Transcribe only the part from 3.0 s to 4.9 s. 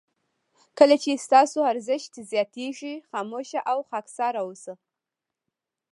خاموشه او خاکساره اوسه.